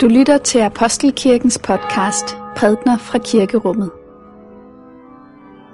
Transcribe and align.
Du 0.00 0.08
lytter 0.08 0.38
til 0.38 0.58
Apostelkirkens 0.58 1.58
podcast 1.58 2.36
Prædner 2.56 2.98
fra 2.98 3.18
Kirkerummet. 3.18 3.90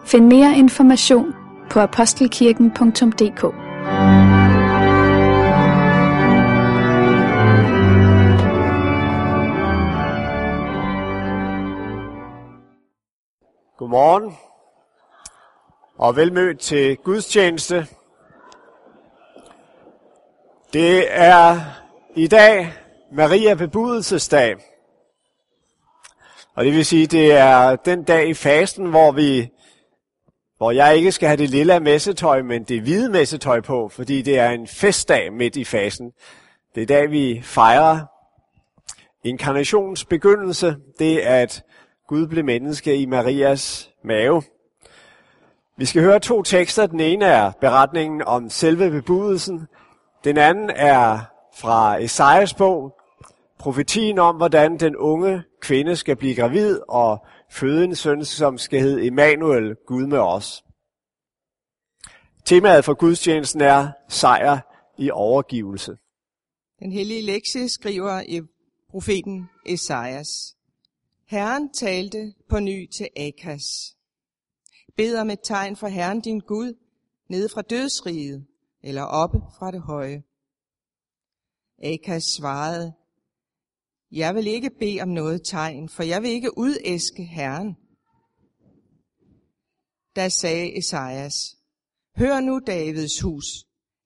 Find 0.06 0.27
mere 0.27 0.56
information 0.56 1.35
på 1.71 1.81
apostelkirken.dk 1.81 3.40
Godmorgen 13.79 14.37
og 15.99 16.16
velmødt 16.16 16.61
til 16.61 16.97
gudstjeneste. 16.97 17.87
Det 20.73 21.07
er 21.11 21.61
i 22.15 22.27
dag 22.27 22.86
Maria 23.12 23.55
bebudelsesdag. 23.55 24.56
Og 26.55 26.65
det 26.65 26.73
vil 26.73 26.84
sige, 26.84 27.06
det 27.06 27.32
er 27.32 27.77
den 27.77 28.05
dag 28.05 28.29
i 28.29 28.34
fasten, 28.34 28.87
hvor 28.87 29.12
vi 29.12 29.51
hvor 30.56 30.70
jeg 30.70 30.96
ikke 30.96 31.12
skal 31.12 31.29
have 31.29 31.37
det 31.37 31.51
lille 31.51 31.80
messetøj, 31.80 32.42
men 32.42 32.65
det 32.65 32.82
hvide 32.82 33.10
messetøj 33.10 33.60
på, 33.60 33.88
fordi 33.88 34.23
det 34.23 34.38
er 34.38 34.51
en 34.51 34.66
festdag 34.66 35.32
midt 35.32 35.56
i 35.56 35.65
fasten. 35.65 36.12
Det 36.74 36.82
er 36.82 36.87
dag, 36.87 37.10
vi 37.10 37.41
fejrer 37.45 38.01
inkarnationens 39.24 40.04
begyndelse. 40.04 40.77
Det 40.98 41.18
at 41.18 41.62
Gud 42.09 42.27
blev 42.27 42.45
menneske 42.45 42.96
i 42.96 43.07
Marias 43.07 43.91
mave. 44.04 44.43
Vi 45.79 45.84
skal 45.84 46.02
høre 46.02 46.20
to 46.20 46.43
tekster. 46.43 46.87
Den 46.87 47.01
ene 47.01 47.24
er 47.24 47.51
beretningen 47.60 48.23
om 48.23 48.51
selve 48.51 48.91
bebudelsen. 48.91 49.66
Den 50.24 50.38
anden 50.38 50.70
er 50.70 51.20
fra 51.57 52.02
Esajas 52.02 52.54
bog, 52.54 53.01
profetien 53.59 54.18
om, 54.18 54.37
hvordan 54.37 54.80
den 54.80 54.96
unge 54.96 55.43
kvinde 55.60 55.96
skal 55.96 56.16
blive 56.16 56.35
gravid 56.35 56.80
og 56.88 57.26
føde 57.51 57.85
en 57.85 57.95
søn, 57.95 58.24
som 58.24 58.59
skal 58.59 58.80
hedde 58.80 59.07
Emmanuel, 59.07 59.76
Gud 59.87 60.07
med 60.07 60.18
os. 60.18 60.65
Temaet 62.45 62.85
for 62.85 62.95
gudstjenesten 62.95 63.60
er 63.60 63.88
sejr 64.08 64.58
i 64.98 65.10
overgivelse. 65.10 65.96
Den 66.78 66.92
hellige 66.92 67.22
lektie 67.22 67.68
skriver 67.68 68.20
i 68.28 68.41
profeten 68.91 69.48
Esajas. 69.66 70.56
Herren 71.26 71.72
talte 71.72 72.32
på 72.48 72.60
ny 72.60 72.91
til 72.91 73.08
Akas. 73.16 73.96
Bed 74.96 75.18
om 75.18 75.30
et 75.30 75.41
tegn 75.42 75.76
for 75.76 75.86
Herren 75.86 76.20
din 76.20 76.41
Gud, 76.41 76.74
nede 77.28 77.48
fra 77.48 77.62
dødsriget, 77.62 78.46
eller 78.82 79.02
oppe 79.02 79.41
fra 79.58 79.70
det 79.70 79.82
høje. 79.82 80.22
Akas 81.82 82.24
svarede, 82.24 82.92
jeg 84.10 84.34
vil 84.34 84.46
ikke 84.46 84.70
bede 84.70 85.00
om 85.00 85.08
noget 85.08 85.42
tegn, 85.44 85.88
for 85.88 86.02
jeg 86.02 86.22
vil 86.22 86.30
ikke 86.30 86.58
udæske 86.58 87.24
Herren. 87.24 87.77
Da 90.16 90.28
sagde 90.28 90.78
Esajas, 90.78 91.56
Hør 92.16 92.41
nu, 92.41 92.60
Davids 92.66 93.20
hus, 93.20 93.44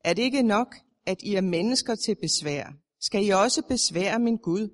er 0.05 0.15
det 0.15 0.23
ikke 0.23 0.43
nok, 0.43 0.77
at 1.07 1.23
I 1.23 1.35
er 1.35 1.41
mennesker 1.41 1.95
til 1.95 2.17
besvær? 2.21 2.73
Skal 3.01 3.27
I 3.27 3.29
også 3.29 3.63
besvære 3.69 4.19
min 4.19 4.37
Gud? 4.37 4.69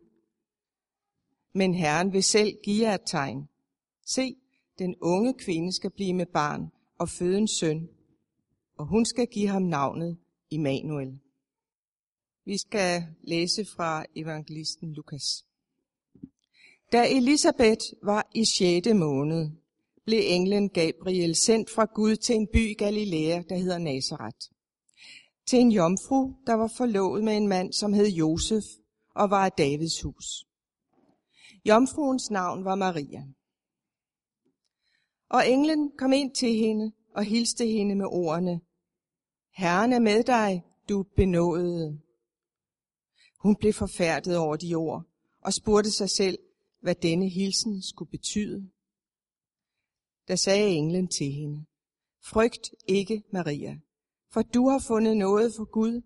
Men 1.54 1.74
Herren 1.74 2.12
vil 2.12 2.22
selv 2.22 2.56
give 2.64 2.86
jer 2.86 2.94
et 2.94 3.00
tegn. 3.06 3.48
Se, 4.06 4.36
den 4.78 4.94
unge 5.02 5.34
kvinde 5.38 5.72
skal 5.72 5.90
blive 5.90 6.14
med 6.14 6.26
barn 6.26 6.70
og 6.98 7.08
føde 7.08 7.38
en 7.38 7.48
søn, 7.48 7.88
og 8.78 8.86
hun 8.86 9.04
skal 9.04 9.26
give 9.26 9.48
ham 9.48 9.62
navnet 9.62 10.18
Immanuel. 10.50 11.20
Vi 12.46 12.58
skal 12.58 13.06
læse 13.22 13.64
fra 13.64 14.04
evangelisten 14.16 14.92
Lukas. 14.92 15.44
Da 16.92 17.16
Elisabeth 17.16 17.84
var 18.02 18.30
i 18.34 18.44
6. 18.44 18.86
måned, 18.94 19.50
blev 20.04 20.20
englen 20.22 20.68
Gabriel 20.68 21.34
sendt 21.34 21.70
fra 21.70 21.84
Gud 21.84 22.16
til 22.16 22.34
en 22.34 22.48
by 22.52 22.70
i 22.70 22.74
Galilea, 22.74 23.42
der 23.48 23.56
hedder 23.56 23.78
Nazareth. 23.78 24.38
Til 25.46 25.58
en 25.58 25.72
jomfru, 25.72 26.34
der 26.46 26.54
var 26.54 26.72
forlovet 26.76 27.24
med 27.24 27.36
en 27.36 27.48
mand, 27.48 27.72
som 27.72 27.92
hed 27.92 28.08
Josef 28.08 28.64
og 29.14 29.30
var 29.30 29.44
af 29.44 29.52
Davids 29.52 30.02
hus. 30.02 30.46
Jomfruens 31.64 32.30
navn 32.30 32.64
var 32.64 32.74
Maria. 32.74 33.24
Og 35.30 35.50
englen 35.50 35.92
kom 35.98 36.12
ind 36.12 36.34
til 36.34 36.54
hende 36.54 36.92
og 37.14 37.24
hilste 37.24 37.66
hende 37.66 37.94
med 37.94 38.06
ordene, 38.06 38.60
Herren 39.56 39.92
er 39.92 39.98
med 39.98 40.24
dig, 40.24 40.64
du 40.88 41.02
benåede. 41.16 42.05
Hun 43.38 43.56
blev 43.56 43.72
forfærdet 43.72 44.36
over 44.36 44.56
de 44.56 44.74
ord 44.74 45.04
og 45.40 45.52
spurgte 45.52 45.90
sig 45.90 46.10
selv, 46.10 46.38
hvad 46.80 46.94
denne 46.94 47.28
hilsen 47.28 47.82
skulle 47.82 48.10
betyde. 48.10 48.70
Da 50.28 50.36
sagde 50.36 50.68
englen 50.68 51.08
til 51.08 51.32
hende, 51.32 51.64
Frygt 52.24 52.70
ikke, 52.88 53.22
Maria, 53.32 53.78
for 54.32 54.42
du 54.42 54.68
har 54.68 54.78
fundet 54.78 55.16
noget 55.16 55.54
for 55.56 55.64
Gud. 55.64 56.02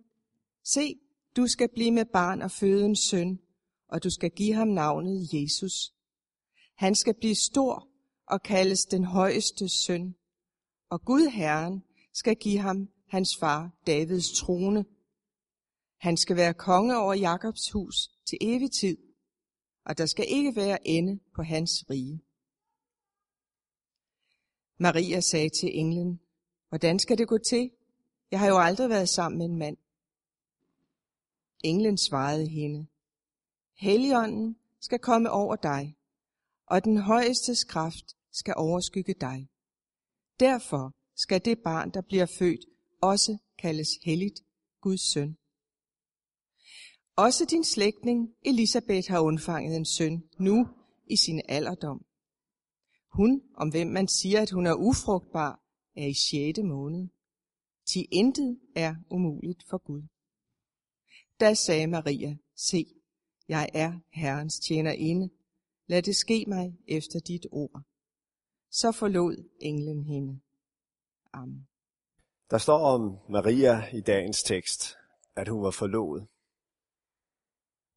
Se, 0.64 0.94
du 1.36 1.46
skal 1.46 1.68
blive 1.74 1.90
med 1.90 2.04
barn 2.12 2.42
og 2.42 2.50
føde 2.50 2.84
en 2.84 2.96
søn, 2.96 3.38
og 3.88 4.04
du 4.04 4.10
skal 4.10 4.30
give 4.30 4.54
ham 4.54 4.68
navnet 4.68 5.28
Jesus. 5.32 5.92
Han 6.76 6.94
skal 6.94 7.14
blive 7.14 7.34
stor 7.34 7.88
og 8.26 8.42
kaldes 8.42 8.84
den 8.84 9.04
højeste 9.04 9.68
søn, 9.68 10.14
og 10.90 11.04
Gud 11.04 11.30
Herren 11.30 11.82
skal 12.14 12.36
give 12.36 12.58
ham 12.58 12.88
hans 13.08 13.36
far 13.40 13.70
Davids 13.86 14.32
trone. 14.32 14.84
Han 16.00 16.16
skal 16.16 16.36
være 16.36 16.54
konge 16.54 16.98
over 16.98 17.14
Jakobs 17.14 17.70
hus 17.70 18.10
til 18.26 18.38
evig 18.40 18.70
tid, 18.70 18.98
og 19.84 19.98
der 19.98 20.06
skal 20.06 20.24
ikke 20.28 20.56
være 20.56 20.88
ende 20.88 21.20
på 21.34 21.42
hans 21.42 21.90
rige. 21.90 22.20
Maria 24.78 25.20
sagde 25.20 25.48
til 25.48 25.78
englen, 25.78 26.20
hvordan 26.68 26.98
skal 26.98 27.18
det 27.18 27.28
gå 27.28 27.38
til? 27.38 27.70
Jeg 28.30 28.40
har 28.40 28.48
jo 28.48 28.58
aldrig 28.58 28.90
været 28.90 29.08
sammen 29.08 29.38
med 29.38 29.46
en 29.46 29.56
mand. 29.56 29.76
Englen 31.64 31.98
svarede 31.98 32.48
hende, 32.48 32.86
Helligånden 33.74 34.56
skal 34.80 34.98
komme 34.98 35.30
over 35.30 35.56
dig, 35.56 35.96
og 36.66 36.84
den 36.84 36.96
højeste 36.96 37.52
kraft 37.68 38.16
skal 38.32 38.54
overskygge 38.56 39.14
dig. 39.20 39.48
Derfor 40.40 40.94
skal 41.16 41.44
det 41.44 41.58
barn, 41.58 41.90
der 41.90 42.00
bliver 42.00 42.26
født, 42.26 42.64
også 43.02 43.38
kaldes 43.58 43.88
helligt 44.02 44.40
Guds 44.80 45.12
søn. 45.12 45.36
Også 47.16 47.44
din 47.44 47.64
slægtning 47.64 48.34
Elisabeth 48.42 49.08
har 49.10 49.20
undfanget 49.20 49.76
en 49.76 49.84
søn 49.84 50.22
nu 50.38 50.68
i 51.06 51.16
sin 51.16 51.42
alderdom. 51.48 52.04
Hun, 53.12 53.42
om 53.56 53.68
hvem 53.68 53.86
man 53.86 54.08
siger, 54.08 54.42
at 54.42 54.50
hun 54.50 54.66
er 54.66 54.74
ufrugtbar, 54.74 55.60
er 55.96 56.06
i 56.06 56.14
sjette 56.14 56.62
måned. 56.62 57.08
Til 57.86 58.06
intet 58.10 58.60
er 58.76 58.94
umuligt 59.10 59.64
for 59.68 59.78
Gud. 59.78 60.02
Da 61.40 61.54
sagde 61.54 61.86
Maria, 61.86 62.36
se, 62.56 62.86
jeg 63.48 63.68
er 63.74 63.92
Herrens 64.12 64.58
tjenerinde. 64.58 65.30
Lad 65.86 66.02
det 66.02 66.16
ske 66.16 66.44
mig 66.48 66.78
efter 66.88 67.20
dit 67.20 67.46
ord. 67.52 67.82
Så 68.70 68.92
forlod 68.92 69.48
englen 69.60 70.04
hende. 70.04 70.40
Amen. 71.32 71.68
Der 72.50 72.58
står 72.58 72.78
om 72.78 73.18
Maria 73.28 73.96
i 73.96 74.00
dagens 74.00 74.42
tekst, 74.42 74.96
at 75.36 75.48
hun 75.48 75.62
var 75.62 75.70
forlovet. 75.70 76.26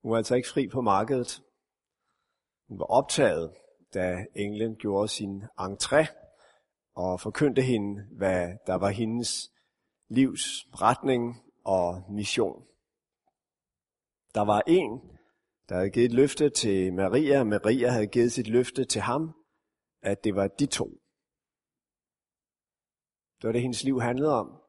Hun 0.03 0.12
var 0.12 0.18
altså 0.18 0.36
ikke 0.36 0.50
fri 0.50 0.68
på 0.68 0.81
markedet. 0.81 1.44
Hun 2.68 2.80
var 2.80 2.86
optaget, 2.86 3.53
da 3.94 4.25
englen 4.36 4.75
gjorde 4.75 5.08
sin 5.08 5.44
entré 5.59 6.08
og 6.96 7.19
forkyndte 7.19 7.62
hende, 7.62 8.08
hvad 8.18 8.58
der 8.68 8.75
var 8.75 8.90
hendes 8.90 9.51
livs 10.10 10.68
retning 10.81 11.44
og 11.66 12.04
mission. 12.10 12.66
Der 14.36 14.42
var 14.42 14.62
en, 14.68 15.01
der 15.69 15.75
havde 15.75 15.89
givet 15.89 16.06
et 16.06 16.13
løfte 16.13 16.50
til 16.50 16.94
Maria, 16.94 17.39
og 17.39 17.48
Maria 17.48 17.89
havde 17.89 18.07
givet 18.07 18.31
sit 18.31 18.48
løfte 18.48 18.86
til 18.86 19.01
ham, 19.01 19.33
at 20.01 20.24
det 20.24 20.36
var 20.36 20.48
de 20.48 20.66
to. 20.66 20.86
Det 23.42 23.48
var 23.48 23.51
det, 23.51 23.62
hendes 23.62 23.83
liv 23.83 24.01
handlede 24.01 24.33
om. 24.33 24.62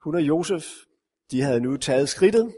Hun 0.00 0.14
og 0.14 0.22
Josef, 0.22 0.64
de 1.30 1.42
havde 1.42 1.60
nu 1.60 1.76
taget 1.76 2.08
skridtet. 2.08 2.54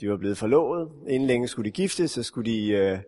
De 0.00 0.10
var 0.10 0.16
blevet 0.16 0.38
forlovet. 0.38 0.92
Inden 1.08 1.26
længe 1.26 1.48
skulle 1.48 1.70
de 1.70 1.74
gifte, 1.74 2.08
så 2.08 2.22
skulle 2.22 2.50
de 2.50 2.68
øh, 2.68 2.98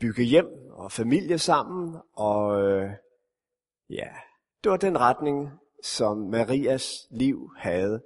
bygge 0.00 0.22
hjem 0.22 0.70
og 0.70 0.92
familie 0.92 1.38
sammen. 1.38 1.96
Og 2.12 2.62
øh, 2.62 2.90
ja, 3.90 4.08
det 4.64 4.70
var 4.70 4.76
den 4.76 5.00
retning, 5.00 5.50
som 5.82 6.18
Marias 6.18 7.06
liv 7.10 7.50
havde, 7.56 8.02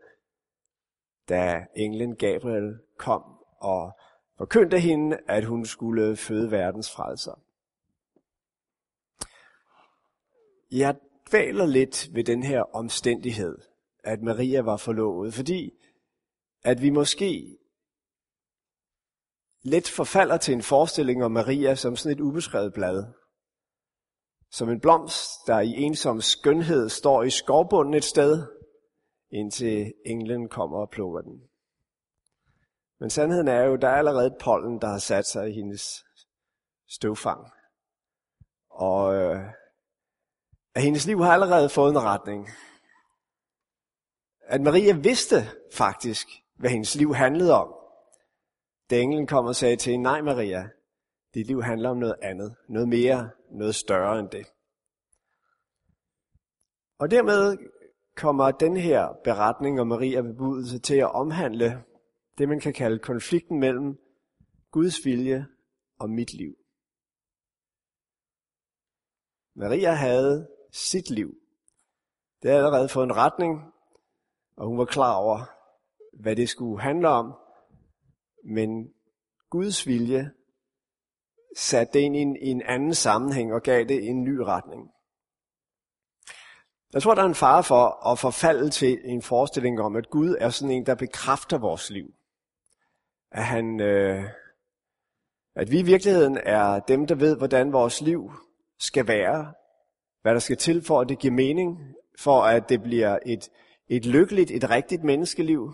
da 1.28 1.66
englen 1.76 2.16
Gabriel 2.16 2.78
kom 2.98 3.22
og 3.60 3.92
forkyndte 4.38 4.78
hende, 4.78 5.18
at 5.28 5.44
hun 5.44 5.64
skulle 5.64 6.16
føde 6.16 6.50
verdens 6.50 6.90
frelser. 6.90 7.40
Jeg 10.70 10.96
dvæler 11.30 11.66
lidt 11.66 12.08
ved 12.14 12.24
den 12.24 12.42
her 12.42 12.62
omstændighed, 12.62 13.58
at 14.04 14.22
Maria 14.22 14.60
var 14.60 14.76
forlovet, 14.76 15.34
fordi 15.34 15.72
at 16.64 16.82
vi 16.82 16.90
måske 16.90 17.58
let 19.62 19.88
forfalder 19.88 20.36
til 20.36 20.54
en 20.54 20.62
forestilling 20.62 21.24
om 21.24 21.32
Maria 21.32 21.74
som 21.74 21.96
sådan 21.96 22.18
et 22.18 22.20
ubeskrevet 22.20 22.74
blad. 22.74 23.04
Som 24.50 24.70
en 24.70 24.80
blomst, 24.80 25.30
der 25.46 25.60
i 25.60 25.70
ensom 25.70 26.20
skønhed 26.20 26.88
står 26.88 27.22
i 27.22 27.30
skovbunden 27.30 27.94
et 27.94 28.04
sted, 28.04 28.46
indtil 29.30 29.92
englen 30.06 30.48
kommer 30.48 30.78
og 30.78 30.90
plukker 30.90 31.20
den. 31.20 31.40
Men 33.00 33.10
sandheden 33.10 33.48
er 33.48 33.62
jo, 33.62 33.76
der 33.76 33.88
er 33.88 33.96
allerede 33.96 34.26
et 34.26 34.36
pollen, 34.40 34.80
der 34.80 34.88
har 34.88 34.98
sat 34.98 35.26
sig 35.26 35.50
i 35.50 35.52
hendes 35.52 36.04
støvfang. 36.88 37.50
Og 38.70 39.14
øh, 39.14 39.40
at 40.74 40.82
hendes 40.82 41.06
liv 41.06 41.22
har 41.22 41.32
allerede 41.32 41.68
fået 41.68 41.90
en 41.90 42.02
retning. 42.02 42.48
At 44.40 44.60
Maria 44.60 44.92
vidste 44.92 45.36
faktisk, 45.72 46.28
hvad 46.56 46.70
hendes 46.70 46.94
liv 46.94 47.14
handlede 47.14 47.52
om. 47.52 47.74
Da 48.90 49.00
englen 49.00 49.26
kom 49.26 49.46
og 49.46 49.56
sagde 49.56 49.76
til 49.76 49.90
hende, 49.90 50.02
nej 50.02 50.22
Maria, 50.22 50.68
dit 51.34 51.46
liv 51.46 51.62
handler 51.62 51.90
om 51.90 51.96
noget 51.96 52.16
andet, 52.22 52.56
noget 52.68 52.88
mere, 52.88 53.30
noget 53.50 53.74
større 53.74 54.18
end 54.18 54.28
det. 54.28 54.46
Og 56.98 57.10
dermed 57.10 57.56
kommer 58.16 58.50
den 58.50 58.76
her 58.76 59.08
beretning 59.24 59.80
om 59.80 59.86
Maria 59.86 60.20
bebudelse 60.22 60.78
til 60.78 60.96
at 60.96 61.14
omhandle 61.14 61.84
det, 62.38 62.48
man 62.48 62.60
kan 62.60 62.72
kalde 62.72 62.98
konflikten 62.98 63.60
mellem 63.60 63.98
Guds 64.70 65.04
vilje 65.04 65.46
og 65.98 66.10
mit 66.10 66.32
liv. 66.32 66.54
Maria 69.56 69.92
havde 69.92 70.48
sit 70.72 71.10
liv. 71.10 71.34
Det 72.42 72.50
havde 72.50 72.64
allerede 72.64 72.88
fået 72.88 73.04
en 73.04 73.16
retning, 73.16 73.60
og 74.56 74.66
hun 74.66 74.78
var 74.78 74.84
klar 74.84 75.14
over, 75.14 75.53
hvad 76.20 76.36
det 76.36 76.48
skulle 76.48 76.82
handle 76.82 77.08
om. 77.08 77.34
Men 78.44 78.92
Guds 79.50 79.86
vilje 79.86 80.30
satte 81.56 81.92
det 81.92 82.00
ind 82.00 82.16
i 82.16 82.20
en, 82.20 82.36
i 82.36 82.48
en 82.48 82.62
anden 82.62 82.94
sammenhæng 82.94 83.52
og 83.52 83.62
gav 83.62 83.84
det 83.84 84.08
en 84.08 84.24
ny 84.24 84.36
retning. 84.36 84.90
Jeg 86.92 87.02
tror, 87.02 87.14
der 87.14 87.22
er 87.22 87.26
en 87.26 87.34
fare 87.34 87.64
for 87.64 88.06
at 88.12 88.18
forfalde 88.18 88.70
til 88.70 88.98
en 89.04 89.22
forestilling 89.22 89.80
om, 89.80 89.96
at 89.96 90.10
Gud 90.10 90.36
er 90.40 90.50
sådan 90.50 90.74
en, 90.74 90.86
der 90.86 90.94
bekræfter 90.94 91.58
vores 91.58 91.90
liv. 91.90 92.14
At, 93.30 93.44
han, 93.44 93.80
øh, 93.80 94.24
at 95.56 95.70
vi 95.70 95.78
i 95.78 95.82
virkeligheden 95.82 96.38
er 96.42 96.80
dem, 96.80 97.06
der 97.06 97.14
ved, 97.14 97.36
hvordan 97.36 97.72
vores 97.72 98.00
liv 98.00 98.32
skal 98.78 99.08
være, 99.08 99.52
hvad 100.22 100.34
der 100.34 100.38
skal 100.38 100.56
til 100.56 100.82
for, 100.82 101.00
at 101.00 101.08
det 101.08 101.18
giver 101.18 101.34
mening, 101.34 101.78
for 102.18 102.42
at 102.42 102.68
det 102.68 102.82
bliver 102.82 103.18
et, 103.26 103.50
et 103.88 104.06
lykkeligt, 104.06 104.50
et 104.50 104.70
rigtigt 104.70 105.04
menneskeliv. 105.04 105.72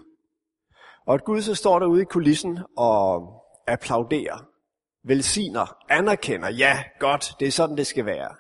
Og 1.06 1.14
at 1.14 1.24
Gud 1.24 1.42
så 1.42 1.54
står 1.54 1.78
derude 1.78 2.02
i 2.02 2.04
kulissen 2.04 2.58
og 2.76 3.36
applauderer, 3.66 4.46
velsigner, 5.04 5.76
anerkender, 5.88 6.48
ja, 6.48 6.84
godt, 6.98 7.34
det 7.40 7.48
er 7.48 7.52
sådan, 7.52 7.76
det 7.76 7.86
skal 7.86 8.06
være. 8.06 8.36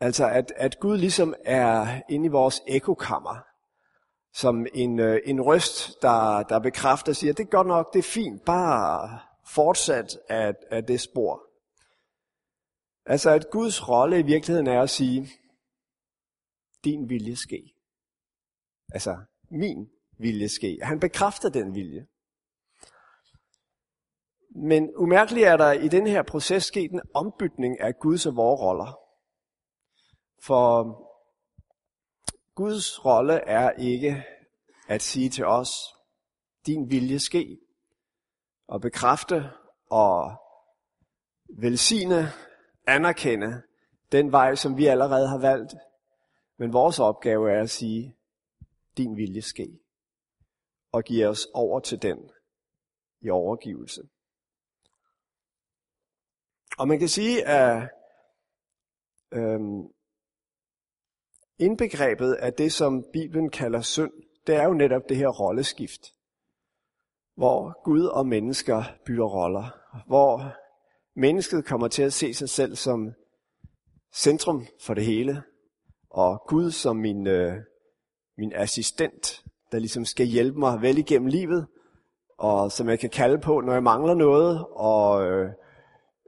Altså, 0.00 0.28
at, 0.28 0.52
at 0.56 0.80
Gud 0.80 0.98
ligesom 0.98 1.34
er 1.44 2.00
inde 2.08 2.26
i 2.26 2.28
vores 2.28 2.62
ekokammer, 2.66 3.36
som 4.34 4.66
en, 4.74 4.98
øh, 4.98 5.20
en 5.24 5.40
røst, 5.40 6.02
der, 6.02 6.42
der 6.42 6.58
bekræfter 6.58 7.12
og 7.12 7.16
siger, 7.16 7.32
det 7.32 7.44
er 7.44 7.50
godt 7.50 7.66
nok, 7.66 7.92
det 7.92 7.98
er 7.98 8.10
fint, 8.12 8.44
bare 8.44 9.20
fortsat 9.46 10.18
af, 10.28 10.54
af 10.70 10.84
det 10.84 11.00
spor. 11.00 11.42
Altså, 13.06 13.30
at 13.30 13.50
Guds 13.50 13.88
rolle 13.88 14.18
i 14.18 14.22
virkeligheden 14.22 14.66
er 14.66 14.82
at 14.82 14.90
sige, 14.90 15.28
din 16.84 17.08
vilje 17.08 17.36
ske. 17.36 17.74
Altså, 18.92 19.16
min 19.50 19.90
vilje 20.18 20.48
ske. 20.48 20.78
Han 20.82 21.00
bekræfter 21.00 21.48
den 21.48 21.74
vilje. 21.74 22.06
Men 24.50 24.96
umærkeligt 24.96 25.46
er 25.46 25.56
der 25.56 25.72
i 25.72 25.88
den 25.88 26.06
her 26.06 26.22
proces 26.22 26.64
sket 26.64 26.90
en 26.90 27.00
ombytning 27.14 27.80
af 27.80 27.98
Guds 27.98 28.26
og 28.26 28.36
vores 28.36 28.60
roller. 28.60 29.00
For 30.42 31.02
Guds 32.54 33.04
rolle 33.04 33.34
er 33.34 33.70
ikke 33.70 34.24
at 34.88 35.02
sige 35.02 35.30
til 35.30 35.46
os, 35.46 35.70
din 36.66 36.90
vilje 36.90 37.18
ske, 37.18 37.58
og 38.66 38.80
bekræfte 38.80 39.50
og 39.90 40.36
velsigne, 41.48 42.28
anerkende 42.86 43.62
den 44.12 44.32
vej, 44.32 44.54
som 44.54 44.76
vi 44.76 44.86
allerede 44.86 45.28
har 45.28 45.38
valgt. 45.38 45.74
Men 46.58 46.72
vores 46.72 46.98
opgave 46.98 47.52
er 47.52 47.62
at 47.62 47.70
sige, 47.70 48.16
din 48.96 49.16
vilje 49.16 49.42
ske, 49.42 49.78
og 50.96 51.04
giver 51.04 51.28
os 51.28 51.46
over 51.54 51.80
til 51.80 52.02
den 52.02 52.30
i 53.20 53.30
overgivelse. 53.30 54.02
Og 56.78 56.88
man 56.88 56.98
kan 56.98 57.08
sige, 57.08 57.46
at 57.46 57.90
øhm, 59.32 59.82
indbegrebet 61.58 62.34
af 62.34 62.52
det, 62.52 62.72
som 62.72 63.04
Bibelen 63.12 63.50
kalder 63.50 63.80
synd, 63.80 64.12
det 64.46 64.54
er 64.54 64.64
jo 64.64 64.74
netop 64.74 65.02
det 65.08 65.16
her 65.16 65.28
rolleskift, 65.28 66.12
hvor 67.34 67.82
Gud 67.84 68.04
og 68.04 68.26
mennesker 68.26 68.82
bytter 69.06 69.24
roller, 69.24 69.66
hvor 70.06 70.56
mennesket 71.20 71.64
kommer 71.64 71.88
til 71.88 72.02
at 72.02 72.12
se 72.12 72.34
sig 72.34 72.48
selv 72.48 72.76
som 72.76 73.12
centrum 74.14 74.66
for 74.80 74.94
det 74.94 75.04
hele, 75.04 75.42
og 76.10 76.44
Gud 76.48 76.70
som 76.70 76.96
min, 76.96 77.26
øh, 77.26 77.56
min 78.36 78.52
assistent, 78.52 79.45
der 79.72 79.78
ligesom 79.78 80.04
skal 80.04 80.26
hjælpe 80.26 80.58
mig 80.58 80.82
vel 80.82 80.98
igennem 80.98 81.28
livet, 81.28 81.66
og 82.38 82.72
som 82.72 82.88
jeg 82.88 82.98
kan 82.98 83.10
kalde 83.10 83.38
på, 83.38 83.60
når 83.60 83.72
jeg 83.72 83.82
mangler 83.82 84.14
noget, 84.14 84.64
og 84.70 85.26
øh, 85.26 85.50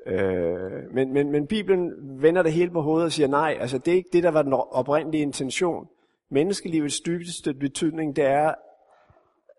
Øh, 0.09 0.95
men, 0.95 1.13
men, 1.13 1.33
men 1.33 1.47
Bibelen 1.47 1.93
vender 2.23 2.43
det 2.43 2.53
hele 2.53 2.71
på 2.71 2.81
hovedet 2.81 3.07
og 3.07 3.13
siger, 3.13 3.27
nej, 3.27 3.57
altså 3.61 3.79
det 3.79 3.93
er 3.93 3.97
ikke 3.97 4.11
det, 4.13 4.23
der 4.23 4.31
var 4.31 4.43
den 4.43 4.53
oprindelige 4.53 5.23
intention. 5.23 5.89
Menneskelivets 6.31 7.01
dybeste 7.01 7.55
betydning, 7.55 8.17
det 8.17 8.25
er 8.25 8.55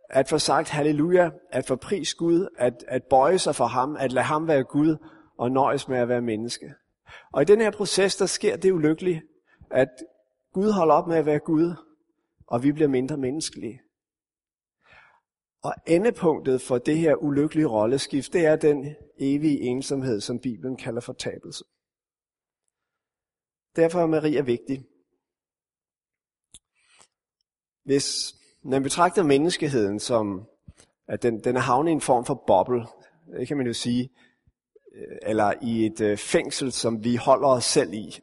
at 0.09 0.27
få 0.27 0.37
sagt 0.37 0.69
halleluja, 0.69 1.29
at 1.51 1.65
få 1.65 1.75
pris 1.75 2.13
Gud, 2.13 2.47
at, 2.57 2.85
at 2.87 3.03
bøje 3.03 3.37
sig 3.37 3.55
for 3.55 3.65
ham, 3.65 3.97
at 3.99 4.11
lade 4.11 4.25
ham 4.25 4.47
være 4.47 4.63
Gud 4.63 4.97
og 5.37 5.51
nøjes 5.51 5.87
med 5.87 5.97
at 5.97 6.09
være 6.09 6.21
menneske. 6.21 6.73
Og 7.33 7.41
i 7.41 7.45
den 7.45 7.61
her 7.61 7.71
proces, 7.71 8.15
der 8.15 8.25
sker 8.25 8.57
det 8.57 8.71
ulykkelige, 8.71 9.21
at 9.71 9.89
Gud 10.53 10.71
holder 10.71 10.93
op 10.93 11.07
med 11.07 11.17
at 11.17 11.25
være 11.25 11.39
Gud, 11.39 11.73
og 12.49 12.63
vi 12.63 12.71
bliver 12.71 12.87
mindre 12.87 13.17
menneskelige. 13.17 13.81
Og 15.63 15.73
endepunktet 15.87 16.61
for 16.61 16.77
det 16.77 16.97
her 16.97 17.15
ulykkelige 17.15 17.67
rolleskift, 17.67 18.33
det 18.33 18.45
er 18.45 18.55
den 18.55 18.95
evige 19.17 19.59
ensomhed, 19.59 20.21
som 20.21 20.39
Bibelen 20.39 20.77
kalder 20.77 21.01
for 21.01 21.13
tabelse. 21.13 21.63
Derfor 23.75 23.99
er 24.01 24.07
Maria 24.07 24.41
vigtig. 24.41 24.85
Hvis 27.83 28.35
man 28.63 28.83
betragter 28.83 29.23
menneskeheden 29.23 29.99
som, 29.99 30.47
at 31.07 31.23
den, 31.23 31.43
den 31.43 31.55
er 31.55 31.59
havnet 31.59 31.91
i 31.91 31.93
en 31.93 32.01
form 32.01 32.25
for 32.25 32.43
boble, 32.47 32.85
det 33.39 33.47
kan 33.47 33.57
man 33.57 33.67
jo 33.67 33.73
sige, 33.73 34.09
øh, 34.95 35.17
eller 35.21 35.53
i 35.61 35.85
et 35.85 36.01
øh, 36.01 36.17
fængsel, 36.17 36.71
som 36.71 37.03
vi 37.03 37.15
holder 37.15 37.47
os 37.47 37.65
selv 37.65 37.93
i, 37.93 38.19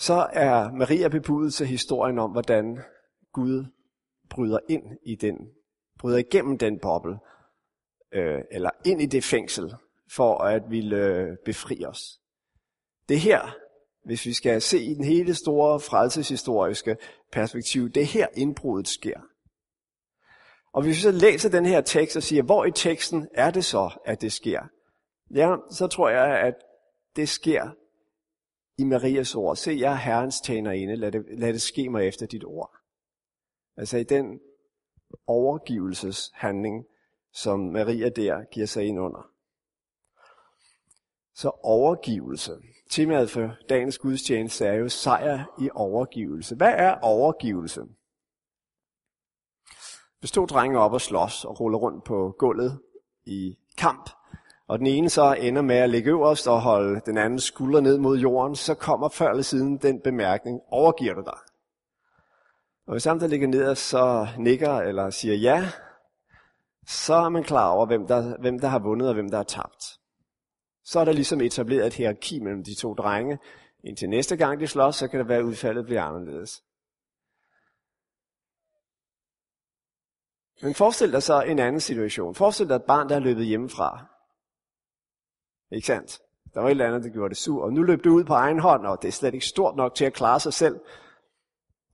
så 0.00 0.28
er 0.32 0.72
Maria 0.72 1.08
bebudet 1.08 1.54
til 1.54 1.66
historien 1.66 2.18
om, 2.18 2.30
hvordan 2.30 2.78
Gud 3.32 3.64
bryder 4.30 4.58
ind 4.68 4.82
i 5.06 5.14
den, 5.14 5.36
bryder 5.98 6.18
igennem 6.18 6.58
den 6.58 6.78
boble, 6.78 7.18
øh, 8.12 8.40
eller 8.50 8.70
ind 8.84 9.02
i 9.02 9.06
det 9.06 9.24
fængsel, 9.24 9.74
for 10.10 10.38
at 10.38 10.62
ville 10.70 10.96
øh, 10.96 11.36
befri 11.44 11.84
os. 11.84 12.20
Det 13.08 13.20
her, 13.20 13.56
hvis 14.04 14.26
vi 14.26 14.32
skal 14.32 14.62
se 14.62 14.82
i 14.82 14.94
den 14.94 15.04
hele 15.04 15.34
store 15.34 15.80
frelseshistoriske 15.80 16.96
perspektiv, 17.32 17.90
det 17.90 18.00
er 18.00 18.06
her 18.06 18.26
indbruddet 18.34 18.88
sker. 18.88 19.20
Og 20.72 20.82
hvis 20.82 20.96
vi 20.96 21.00
så 21.00 21.10
læser 21.10 21.50
den 21.50 21.66
her 21.66 21.80
tekst 21.80 22.16
og 22.16 22.22
siger, 22.22 22.42
hvor 22.42 22.64
i 22.64 22.70
teksten 22.70 23.28
er 23.34 23.50
det 23.50 23.64
så, 23.64 23.90
at 24.04 24.20
det 24.20 24.32
sker? 24.32 24.60
Ja, 25.34 25.56
så 25.70 25.86
tror 25.86 26.08
jeg, 26.08 26.40
at 26.40 26.54
det 27.16 27.28
sker 27.28 27.70
i 28.80 28.84
Marias 28.84 29.34
ord. 29.34 29.56
Se, 29.56 29.76
jeg 29.78 29.92
er 29.92 29.96
Herrens 29.96 30.40
tjenerinde, 30.40 30.96
lad 30.96 31.12
det, 31.12 31.24
lad 31.38 31.52
det 31.52 31.62
ske 31.62 31.88
mig 31.88 32.08
efter 32.08 32.26
dit 32.26 32.44
ord. 32.44 32.76
Altså 33.76 33.96
i 33.96 34.04
den 34.04 34.40
overgivelseshandling, 35.26 36.86
som 37.32 37.60
Maria 37.60 38.08
der 38.08 38.44
giver 38.44 38.66
sig 38.66 38.84
ind 38.84 39.00
under. 39.00 39.30
Så 41.34 41.50
overgivelse. 41.62 42.52
Temaet 42.90 43.30
for 43.30 43.56
dagens 43.68 43.98
gudstjeneste 43.98 44.66
er 44.66 44.74
jo 44.74 44.88
sejr 44.88 45.44
i 45.60 45.70
overgivelse. 45.74 46.56
Hvad 46.56 46.74
er 46.76 46.98
overgivelse? 47.02 47.80
Hvis 50.18 50.30
to 50.30 50.46
drenge 50.46 50.78
op 50.78 50.92
og 50.92 51.00
slås 51.00 51.44
og 51.44 51.60
ruller 51.60 51.78
rundt 51.78 52.04
på 52.04 52.34
gulvet 52.38 52.80
i 53.24 53.56
kamp, 53.78 54.10
og 54.70 54.78
den 54.78 54.86
ene 54.86 55.10
så 55.10 55.32
ender 55.32 55.62
med 55.62 55.76
at 55.76 55.90
ligge 55.90 56.10
øverst 56.10 56.48
og 56.48 56.60
holde 56.60 57.00
den 57.06 57.18
anden 57.18 57.40
skulder 57.40 57.80
ned 57.80 57.98
mod 57.98 58.18
jorden, 58.18 58.56
så 58.56 58.74
kommer 58.74 59.08
før 59.08 59.28
eller 59.28 59.42
siden 59.42 59.78
den 59.78 60.00
bemærkning, 60.00 60.60
overgiver 60.68 61.14
du 61.14 61.20
dig? 61.20 61.38
Og 62.86 62.92
hvis 62.92 63.04
ham, 63.04 63.18
der 63.18 63.26
ligger 63.26 63.48
ned, 63.48 63.74
så 63.74 64.28
nikker 64.38 64.76
eller 64.76 65.10
siger 65.10 65.34
ja, 65.34 65.68
så 66.86 67.14
er 67.14 67.28
man 67.28 67.44
klar 67.44 67.70
over, 67.70 67.86
hvem 67.86 68.06
der, 68.06 68.38
hvem 68.38 68.58
der 68.58 68.68
har 68.68 68.78
vundet 68.78 69.08
og 69.08 69.14
hvem 69.14 69.30
der 69.30 69.36
har 69.36 69.44
tabt. 69.44 69.84
Så 70.84 71.00
er 71.00 71.04
der 71.04 71.12
ligesom 71.12 71.40
etableret 71.40 71.86
et 71.86 71.94
hierarki 71.94 72.40
mellem 72.40 72.64
de 72.64 72.74
to 72.74 72.94
drenge. 72.94 73.38
Indtil 73.84 74.08
næste 74.08 74.36
gang 74.36 74.60
de 74.60 74.66
slås, 74.66 74.96
så 74.96 75.08
kan 75.08 75.20
det 75.20 75.28
være, 75.28 75.38
at 75.38 75.44
udfaldet 75.44 75.84
bliver 75.84 76.02
anderledes. 76.02 76.62
Men 80.62 80.74
forestil 80.74 81.12
dig 81.12 81.22
så 81.22 81.42
en 81.42 81.58
anden 81.58 81.80
situation. 81.80 82.34
Forestil 82.34 82.68
dig 82.68 82.74
et 82.74 82.84
barn, 82.84 83.08
der 83.08 83.16
er 83.16 83.20
løbet 83.20 83.46
hjemmefra. 83.46 84.19
Ikke 85.72 85.86
sandt? 85.86 86.20
Der 86.54 86.60
var 86.60 86.66
et 86.66 86.70
eller 86.70 86.86
andet, 86.86 87.04
der 87.04 87.10
gjorde 87.10 87.28
det 87.28 87.36
sur, 87.36 87.64
og 87.64 87.72
nu 87.72 87.82
løb 87.82 88.04
det 88.04 88.10
ud 88.10 88.24
på 88.24 88.34
egen 88.34 88.58
hånd, 88.58 88.86
og 88.86 89.02
det 89.02 89.08
er 89.08 89.12
slet 89.12 89.34
ikke 89.34 89.46
stort 89.46 89.76
nok 89.76 89.94
til 89.94 90.04
at 90.04 90.12
klare 90.12 90.40
sig 90.40 90.52
selv. 90.52 90.80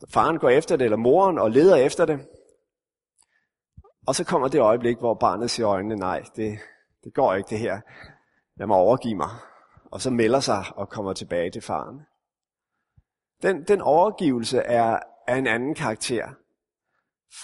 Faren 0.08 0.38
går 0.38 0.48
efter 0.48 0.76
det, 0.76 0.84
eller 0.84 0.96
moren, 0.96 1.38
og 1.38 1.50
leder 1.50 1.76
efter 1.76 2.04
det. 2.04 2.28
Og 4.06 4.14
så 4.14 4.24
kommer 4.24 4.48
det 4.48 4.60
øjeblik, 4.60 4.98
hvor 4.98 5.14
barnet 5.14 5.50
siger 5.50 5.68
øjnene, 5.68 5.96
nej, 5.96 6.22
det, 6.36 6.58
det 7.04 7.14
går 7.14 7.34
ikke 7.34 7.50
det 7.50 7.58
her. 7.58 7.80
Lad 8.56 8.66
mig 8.66 8.76
overgive 8.76 9.16
mig. 9.16 9.30
Og 9.84 10.00
så 10.00 10.10
melder 10.10 10.40
sig 10.40 10.64
og 10.76 10.88
kommer 10.88 11.12
tilbage 11.12 11.50
til 11.50 11.62
faren. 11.62 12.00
Den, 13.42 13.64
den 13.64 13.80
overgivelse 13.80 14.58
er 14.58 14.98
af 15.26 15.36
en 15.36 15.46
anden 15.46 15.74
karakter. 15.74 16.28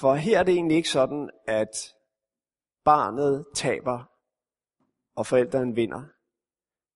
For 0.01 0.15
her 0.15 0.39
er 0.39 0.43
det 0.43 0.55
egentlig 0.55 0.77
ikke 0.77 0.89
sådan, 0.89 1.31
at 1.47 1.95
barnet 2.85 3.45
taber, 3.55 4.05
og 5.17 5.27
forældrene 5.27 5.75
vinder. 5.75 6.03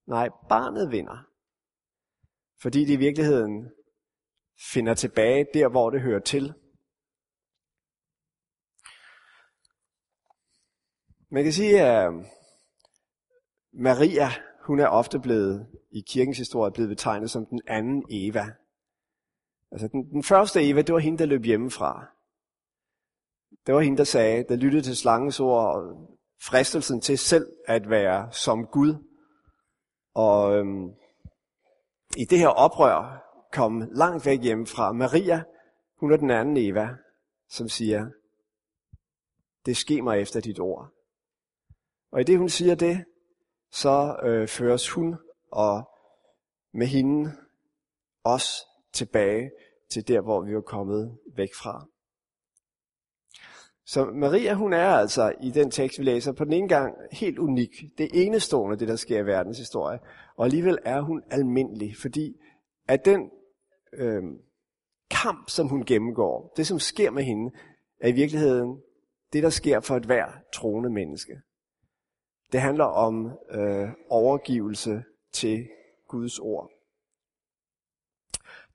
Nej, 0.07 0.29
barnet 0.49 0.91
vinder. 0.91 1.27
Fordi 2.63 2.85
det 2.85 2.93
i 2.93 2.97
virkeligheden 2.97 3.71
finder 4.73 4.95
tilbage 4.95 5.47
der, 5.55 5.69
hvor 5.69 5.91
det 5.91 6.01
hører 6.01 6.21
til. 6.21 6.55
Man 11.31 11.45
kan 11.45 11.53
sige, 11.53 11.81
at 11.81 12.13
Maria, 13.73 14.29
hun 14.67 14.81
er 14.81 14.87
ofte 14.87 15.21
blevet 15.21 15.67
i 15.91 16.01
kirkens 16.01 16.39
historie 16.39 16.73
blevet 16.73 16.89
betegnet 16.89 17.31
som 17.31 17.47
den 17.47 17.61
anden 17.67 18.05
Eva. 18.11 18.47
Altså 19.71 19.89
den, 19.89 20.11
den 20.11 20.23
første 20.23 20.69
Eva, 20.69 20.83
det 20.83 20.93
var 20.93 20.99
hende, 20.99 21.19
der 21.19 21.27
løb 21.27 21.45
hjemmefra. 21.45 22.07
Det 23.67 23.75
var 23.75 23.81
hende, 23.81 23.99
der 23.99 24.05
sagde, 24.05 24.45
der 24.49 24.57
lyttede 24.57 24.83
til 24.83 24.97
slangens 24.97 25.41
ord 25.41 25.75
og 25.75 26.09
fristelsen 26.43 27.01
til 27.01 27.19
selv 27.19 27.47
at 27.67 27.91
være 27.91 28.33
som 28.33 28.67
Gud. 28.67 28.95
Og 30.17 30.57
øhm, 30.57 30.95
i 32.17 32.25
det 32.25 32.39
her 32.39 32.49
oprør 32.49 33.27
kom 33.53 33.89
langt 33.93 34.27
væk 34.27 34.43
hjemmefra. 34.43 34.93
Maria, 34.93 35.43
hun 35.97 36.13
er 36.13 36.17
den 36.17 36.31
anden 36.31 36.57
Eva, 36.57 36.89
som 37.49 37.69
siger, 37.69 38.11
det 39.67 39.77
sker 39.77 40.03
mig 40.03 40.21
efter 40.21 40.41
dit 40.41 40.61
ord. 40.61 40.91
Og 42.13 42.21
i 42.21 42.25
det 42.25 42.39
hun 42.39 42.49
siger 42.49 42.75
det, 42.75 43.05
så 43.71 44.21
øh, 44.23 44.49
føres 44.49 44.91
hun 44.91 45.17
og 45.53 45.91
med 46.73 46.87
hende 46.87 47.33
os 48.25 48.65
tilbage 48.93 49.51
til 49.91 50.09
der, 50.09 50.21
hvor 50.21 50.41
vi 50.41 50.53
er 50.53 50.61
kommet 50.61 51.19
væk 51.37 51.55
fra. 51.55 51.87
Så 53.87 54.05
Maria, 54.05 54.55
hun 54.55 54.73
er 54.73 54.89
altså 54.89 55.33
i 55.41 55.51
den 55.51 55.71
tekst, 55.71 55.99
vi 55.99 56.05
læser, 56.05 56.33
på 56.33 56.45
den 56.45 56.53
ene 56.53 56.69
gang 56.69 56.95
helt 57.13 57.39
unik. 57.39 57.71
Det 57.99 58.11
enestående, 58.13 58.77
det 58.77 58.89
der 58.89 58.97
sker 58.97 59.19
i 59.19 59.27
verdens 59.27 59.59
historie. 59.59 59.99
Og 60.37 60.45
alligevel 60.45 60.79
er 60.85 61.01
hun 61.01 61.23
almindelig, 61.31 61.97
fordi 61.97 62.37
at 62.89 63.05
den 63.05 63.31
øh, 63.93 64.23
kamp, 65.11 65.51
som 65.51 65.69
hun 65.69 65.85
gennemgår, 65.85 66.53
det 66.57 66.67
som 66.67 66.79
sker 66.79 67.11
med 67.11 67.23
hende, 67.23 67.51
er 68.01 68.09
i 68.09 68.13
virkeligheden 68.13 68.81
det, 69.33 69.43
der 69.43 69.51
sker 69.51 69.81
for 69.81 69.97
et 69.97 70.05
hver 70.05 70.27
troende 70.55 70.91
menneske. 70.91 71.41
Det 72.53 72.61
handler 72.61 72.85
om 72.85 73.31
øh, 73.51 73.89
overgivelse 74.11 75.03
til 75.33 75.69
Guds 76.09 76.39
ord. 76.39 76.71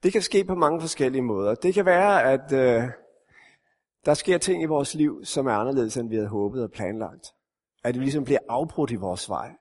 Det 0.04 0.12
kan 0.12 0.22
ske 0.22 0.44
på 0.44 0.56
mange 0.56 0.82
forskellige 0.82 1.22
måder. 1.22 1.56
Det 1.56 1.74
kan 1.74 1.86
være, 1.86 2.24
at 2.24 2.54
øh, 2.54 2.90
der 4.06 4.14
sker 4.14 4.38
ting 4.38 4.64
i 4.64 4.66
vores 4.66 4.96
liv, 4.96 5.26
som 5.26 5.48
er 5.48 5.52
anderledes, 5.52 5.98
end 5.98 6.10
vi 6.10 6.16
havde 6.16 6.28
håbet 6.28 6.64
og 6.64 6.72
planlagt. 6.72 7.28
At 7.84 7.96
vi 7.96 8.00
ligesom 8.00 8.24
bliver 8.24 8.40
afbrudt 8.50 8.92
i 8.92 8.96
vores 8.96 9.30
vej. 9.30 9.52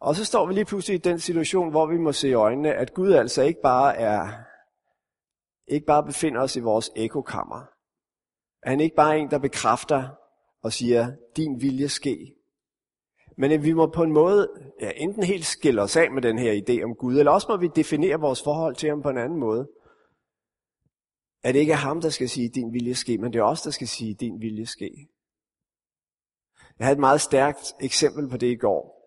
Og 0.00 0.16
så 0.16 0.24
står 0.24 0.46
vi 0.46 0.54
lige 0.54 0.64
pludselig 0.64 0.94
i 0.94 0.98
den 0.98 1.18
situation, 1.18 1.70
hvor 1.70 1.86
vi 1.86 1.98
må 1.98 2.12
se 2.12 2.28
i 2.28 2.32
øjnene, 2.32 2.74
at 2.74 2.94
Gud 2.94 3.12
altså 3.12 3.42
ikke 3.42 3.60
bare 3.62 3.96
er, 3.96 4.28
ikke 5.66 5.86
bare 5.86 6.04
befinder 6.04 6.40
os 6.40 6.56
i 6.56 6.60
vores 6.60 6.90
ekokammer. 6.96 7.60
At 8.62 8.70
han 8.70 8.80
ikke 8.80 8.96
bare 8.96 9.16
er 9.16 9.20
en, 9.20 9.30
der 9.30 9.38
bekræfter 9.38 10.08
og 10.62 10.72
siger, 10.72 11.12
din 11.36 11.60
vilje 11.60 11.88
ske. 11.88 12.34
Men 13.36 13.52
at 13.52 13.64
vi 13.64 13.72
må 13.72 13.86
på 13.86 14.02
en 14.02 14.12
måde 14.12 14.48
ja, 14.80 14.90
enten 14.96 15.22
helt 15.22 15.44
skille 15.44 15.82
os 15.82 15.96
af 15.96 16.10
med 16.10 16.22
den 16.22 16.38
her 16.38 16.52
idé 16.52 16.84
om 16.84 16.94
Gud, 16.94 17.18
eller 17.18 17.32
også 17.32 17.46
må 17.50 17.56
vi 17.56 17.68
definere 17.76 18.20
vores 18.20 18.42
forhold 18.42 18.74
til 18.74 18.88
ham 18.88 19.02
på 19.02 19.08
en 19.08 19.18
anden 19.18 19.38
måde. 19.38 19.68
At 21.42 21.54
det 21.54 21.60
ikke 21.60 21.72
er 21.72 21.76
ham, 21.76 22.00
der 22.00 22.08
skal 22.08 22.28
sige, 22.28 22.48
din 22.48 22.72
vilje 22.72 22.94
ske, 22.94 23.18
men 23.18 23.32
det 23.32 23.38
er 23.38 23.42
os, 23.42 23.62
der 23.62 23.70
skal 23.70 23.88
sige, 23.88 24.14
din 24.14 24.40
vilje 24.40 24.66
ske. 24.66 25.08
Jeg 26.78 26.86
havde 26.86 26.94
et 26.94 27.00
meget 27.00 27.20
stærkt 27.20 27.74
eksempel 27.80 28.28
på 28.28 28.36
det 28.36 28.46
i 28.46 28.56
går. 28.56 29.00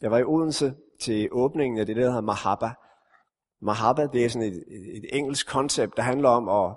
Jeg 0.00 0.10
var 0.10 0.18
i 0.18 0.24
Odense 0.24 0.74
til 1.00 1.28
åbningen 1.32 1.78
af 1.78 1.86
det, 1.86 1.96
der 1.96 2.02
hedder 2.02 2.20
Mahaba. 2.20 2.70
Mahaba, 3.60 4.06
det 4.06 4.24
er 4.24 4.28
sådan 4.28 4.48
et, 4.48 4.64
et 4.96 5.04
engelsk 5.12 5.48
koncept, 5.48 5.96
der 5.96 6.02
handler 6.02 6.28
om 6.28 6.48
at 6.48 6.76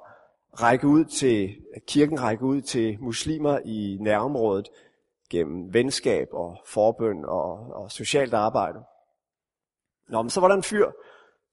række 0.61 0.87
ud 0.87 1.05
til, 1.05 1.55
at 1.75 1.85
kirken 1.85 2.21
række 2.21 2.43
ud 2.43 2.61
til 2.61 2.97
muslimer 3.01 3.59
i 3.65 3.97
nærområdet 4.01 4.69
gennem 5.29 5.73
venskab 5.73 6.27
og 6.31 6.57
forbøn 6.65 7.25
og, 7.25 7.73
og 7.73 7.91
socialt 7.91 8.33
arbejde. 8.33 8.79
Nå, 10.09 10.21
men 10.21 10.29
så 10.29 10.41
var 10.41 10.47
der 10.47 10.55
en 10.55 10.63
fyr, 10.63 10.91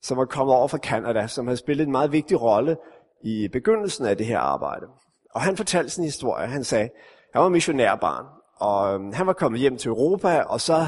som 0.03 0.17
var 0.17 0.25
kommet 0.25 0.57
over 0.57 0.69
fra 0.69 0.79
Kanada, 0.79 1.27
som 1.27 1.47
havde 1.47 1.57
spillet 1.57 1.85
en 1.85 1.93
meget 1.93 2.13
vigtig 2.13 2.41
rolle 2.41 2.77
i 3.25 3.49
begyndelsen 3.49 4.07
af 4.07 4.17
det 4.17 4.27
her 4.27 4.39
arbejde. 4.39 4.87
Og 5.35 5.41
han 5.41 5.57
fortalte 5.57 5.91
sin 5.91 6.05
historie. 6.05 6.47
Han 6.47 6.65
sagde, 6.65 6.89
han 7.33 7.43
var 7.43 7.49
missionærbarn, 7.49 8.27
og 8.57 8.95
øhm, 8.95 9.13
han 9.13 9.27
var 9.27 9.33
kommet 9.33 9.61
hjem 9.61 9.77
til 9.77 9.89
Europa, 9.89 10.41
og 10.41 10.61
så 10.61 10.87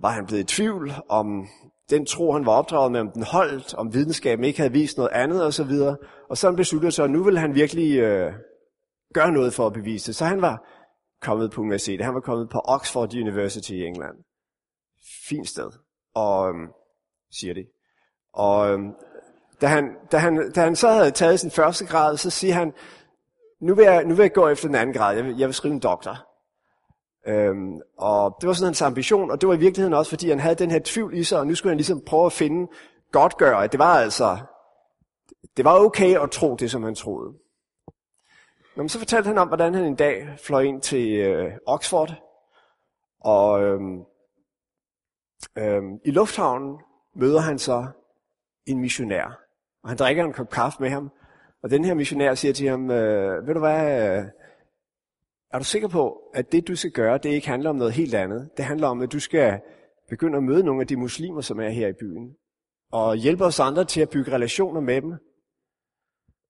var 0.00 0.10
han 0.10 0.26
blevet 0.26 0.42
i 0.42 0.56
tvivl 0.56 0.92
om 1.08 1.46
den 1.90 2.06
tro, 2.06 2.32
han 2.32 2.46
var 2.46 2.52
opdraget 2.52 2.92
med, 2.92 3.00
om 3.00 3.10
den 3.10 3.22
holdt, 3.22 3.74
om 3.74 3.94
videnskaben 3.94 4.44
ikke 4.44 4.58
havde 4.58 4.72
vist 4.72 4.96
noget 4.96 5.10
andet 5.12 5.44
osv. 5.44 5.70
Og, 5.70 5.98
og 6.30 6.36
så 6.36 6.46
han 6.46 6.56
besluttede 6.56 6.92
sig, 6.92 7.04
at 7.04 7.10
nu 7.10 7.24
ville 7.24 7.40
han 7.40 7.54
virkelig 7.54 7.98
øh, 7.98 8.32
gøre 9.14 9.32
noget 9.32 9.54
for 9.54 9.66
at 9.66 9.72
bevise 9.72 10.06
det. 10.06 10.16
Så 10.16 10.24
han 10.24 10.42
var 10.42 10.68
kommet 11.20 11.50
på 11.50 11.60
universitetet. 11.60 12.04
Han 12.04 12.14
var 12.14 12.20
kommet 12.20 12.50
på 12.50 12.60
Oxford 12.64 13.14
University 13.14 13.70
i 13.70 13.84
England. 13.84 14.16
Fint 15.28 15.48
sted. 15.48 15.70
Og 16.14 16.48
øhm, 16.48 16.68
siger 17.32 17.54
det. 17.54 17.66
Og 18.32 18.70
øhm, 18.70 18.90
da, 19.62 19.66
han, 19.66 19.96
da, 20.12 20.18
han, 20.18 20.52
da 20.52 20.60
han 20.60 20.76
så 20.76 20.88
havde 20.88 21.10
taget 21.10 21.40
sin 21.40 21.50
første 21.50 21.86
grad, 21.86 22.16
så 22.16 22.30
siger 22.30 22.54
han, 22.54 22.72
nu 23.60 23.74
vil 23.74 23.84
jeg, 23.84 24.04
nu 24.04 24.14
vil 24.14 24.22
jeg 24.22 24.32
gå 24.32 24.48
efter 24.48 24.68
den 24.68 24.74
anden 24.74 24.94
grad. 24.94 25.16
Jeg 25.16 25.24
vil, 25.24 25.38
jeg 25.38 25.48
vil 25.48 25.54
skrive 25.54 25.74
en 25.74 25.80
doktor. 25.80 26.26
Øhm, 27.26 27.80
og 27.98 28.36
det 28.40 28.46
var 28.46 28.52
sådan 28.52 28.66
hans 28.66 28.82
ambition, 28.82 29.30
og 29.30 29.40
det 29.40 29.48
var 29.48 29.54
i 29.54 29.58
virkeligheden 29.58 29.94
også, 29.94 30.10
fordi 30.10 30.28
han 30.28 30.40
havde 30.40 30.54
den 30.54 30.70
her 30.70 30.80
tvivl 30.84 31.14
i 31.14 31.24
sig, 31.24 31.38
og 31.38 31.46
nu 31.46 31.54
skulle 31.54 31.70
han 31.70 31.76
ligesom 31.76 32.02
prøve 32.06 32.26
at 32.26 32.32
finde, 32.32 32.72
godtgøre, 33.12 33.64
at 33.64 33.72
det 33.72 33.78
var 33.78 33.98
altså, 33.98 34.38
det 35.56 35.64
var 35.64 35.78
okay 35.78 36.20
at 36.22 36.30
tro 36.30 36.56
det, 36.56 36.70
som 36.70 36.82
han 36.82 36.94
troede. 36.94 37.32
Nå, 38.76 38.82
men 38.82 38.88
så 38.88 38.98
fortalte 38.98 39.26
han 39.26 39.38
om, 39.38 39.48
hvordan 39.48 39.74
han 39.74 39.84
en 39.84 39.96
dag 39.96 40.28
fløj 40.44 40.62
ind 40.62 40.82
til 40.82 41.16
øh, 41.16 41.52
Oxford, 41.66 42.14
og 43.20 43.62
øhm, 43.62 44.04
øhm, 45.58 45.98
i 46.04 46.10
lufthavnen 46.10 46.78
møder 47.16 47.40
han 47.40 47.58
så 47.58 47.86
en 48.66 48.80
missionær, 48.80 49.41
og 49.82 49.88
han 49.88 49.98
drikker 49.98 50.24
en 50.24 50.32
kop 50.32 50.50
kaffe 50.50 50.82
med 50.82 50.90
ham, 50.90 51.10
og 51.62 51.70
den 51.70 51.84
her 51.84 51.94
missionær 51.94 52.34
siger 52.34 52.52
til 52.52 52.68
ham, 52.68 52.90
øh, 52.90 53.46
ved 53.46 53.54
du 53.54 53.60
hvad, 53.60 54.18
øh, 54.18 54.24
er 55.50 55.58
du 55.58 55.64
sikker 55.64 55.88
på, 55.88 56.30
at 56.34 56.52
det 56.52 56.68
du 56.68 56.76
skal 56.76 56.90
gøre, 56.90 57.18
det 57.18 57.28
ikke 57.28 57.48
handler 57.48 57.70
om 57.70 57.76
noget 57.76 57.92
helt 57.92 58.14
andet? 58.14 58.50
Det 58.56 58.64
handler 58.64 58.88
om, 58.88 59.00
at 59.00 59.12
du 59.12 59.20
skal 59.20 59.60
begynde 60.08 60.36
at 60.36 60.42
møde 60.42 60.64
nogle 60.64 60.80
af 60.80 60.86
de 60.86 60.96
muslimer, 60.96 61.40
som 61.40 61.60
er 61.60 61.68
her 61.68 61.88
i 61.88 61.92
byen, 61.92 62.36
og 62.90 63.16
hjælpe 63.16 63.44
os 63.44 63.60
andre 63.60 63.84
til 63.84 64.00
at 64.00 64.10
bygge 64.10 64.32
relationer 64.32 64.80
med 64.80 65.02
dem. 65.02 65.14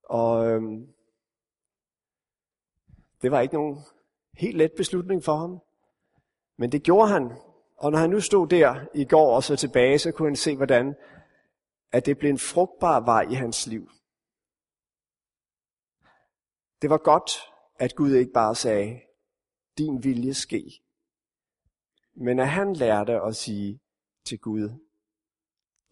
Og 0.04 0.50
øhm, 0.50 0.86
det 3.22 3.30
var 3.30 3.40
ikke 3.40 3.54
nogen 3.54 3.78
helt 4.38 4.56
let 4.56 4.72
beslutning 4.76 5.24
for 5.24 5.36
ham. 5.36 5.60
Men 6.58 6.72
det 6.72 6.82
gjorde 6.82 7.08
han. 7.08 7.32
Og 7.76 7.90
når 7.90 7.98
han 7.98 8.10
nu 8.10 8.20
stod 8.20 8.48
der 8.48 8.74
i 8.94 9.04
går 9.04 9.36
og 9.36 9.42
så 9.42 9.56
tilbage, 9.56 9.98
så 9.98 10.12
kunne 10.12 10.28
han 10.28 10.36
se, 10.36 10.56
hvordan 10.56 10.94
at 11.92 12.06
det 12.06 12.18
blev 12.18 12.30
en 12.30 12.38
frugtbar 12.38 13.00
vej 13.00 13.22
i 13.30 13.34
hans 13.34 13.66
liv. 13.66 13.90
Det 16.82 16.90
var 16.90 16.98
godt, 16.98 17.30
at 17.78 17.94
Gud 17.96 18.14
ikke 18.14 18.32
bare 18.32 18.54
sagde, 18.54 19.00
din 19.78 20.04
vilje 20.04 20.34
ske. 20.34 20.64
Men 22.14 22.38
at 22.38 22.48
han 22.48 22.72
lærte 22.72 23.20
at 23.20 23.36
sige 23.36 23.80
til 24.26 24.38
Gud, 24.38 24.68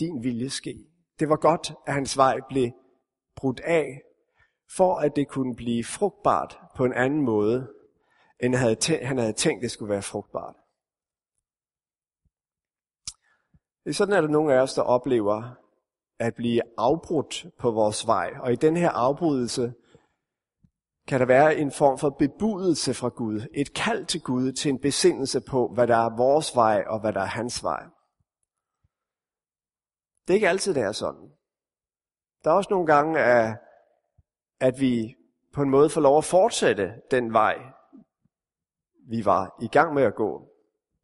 din 0.00 0.22
vilje 0.22 0.50
ske. 0.50 0.86
Det 1.18 1.28
var 1.28 1.36
godt, 1.36 1.72
at 1.86 1.94
hans 1.94 2.16
vej 2.16 2.40
blev 2.48 2.70
brudt 3.36 3.60
af 3.60 4.02
for 4.76 4.96
at 4.96 5.16
det 5.16 5.28
kunne 5.28 5.56
blive 5.56 5.84
frugtbart 5.84 6.58
på 6.76 6.84
en 6.84 6.92
anden 6.92 7.22
måde, 7.22 7.74
end 8.40 8.54
han 8.54 8.62
havde, 8.62 8.74
tænkt, 8.74 9.06
han 9.06 9.18
havde 9.18 9.32
tænkt, 9.32 9.62
det 9.62 9.70
skulle 9.70 9.90
være 9.90 10.02
frugtbart. 10.02 10.54
Sådan 13.80 13.88
er 13.88 13.92
sådan, 13.92 14.24
der 14.24 14.28
nogle 14.28 14.54
af 14.54 14.62
os, 14.62 14.74
der 14.74 14.82
oplever 14.82 15.54
at 16.20 16.34
blive 16.34 16.62
afbrudt 16.78 17.46
på 17.58 17.70
vores 17.70 18.06
vej. 18.06 18.30
Og 18.40 18.52
i 18.52 18.56
den 18.56 18.76
her 18.76 18.90
afbrydelse 18.90 19.72
kan 21.06 21.20
der 21.20 21.26
være 21.26 21.56
en 21.56 21.70
form 21.70 21.98
for 21.98 22.10
bebudelse 22.10 22.94
fra 22.94 23.08
Gud. 23.08 23.40
Et 23.54 23.74
kald 23.74 24.06
til 24.06 24.20
Gud 24.20 24.52
til 24.52 24.68
en 24.68 24.78
besindelse 24.78 25.40
på, 25.40 25.68
hvad 25.74 25.86
der 25.86 25.96
er 25.96 26.16
vores 26.16 26.56
vej 26.56 26.84
og 26.86 27.00
hvad 27.00 27.12
der 27.12 27.20
er 27.20 27.24
hans 27.24 27.64
vej. 27.64 27.82
Det 30.26 30.30
er 30.30 30.34
ikke 30.34 30.48
altid, 30.48 30.74
det 30.74 30.82
er 30.82 30.92
sådan. 30.92 31.30
Der 32.44 32.50
er 32.50 32.54
også 32.54 32.70
nogle 32.70 32.86
gange, 32.86 33.18
at, 33.20 33.56
at 34.60 34.80
vi 34.80 35.16
på 35.52 35.62
en 35.62 35.70
måde 35.70 35.90
får 35.90 36.00
lov 36.00 36.18
at 36.18 36.24
fortsætte 36.24 36.92
den 37.10 37.32
vej, 37.32 37.58
vi 39.08 39.24
var 39.24 39.56
i 39.62 39.68
gang 39.68 39.94
med 39.94 40.02
at 40.02 40.14
gå. 40.14 40.48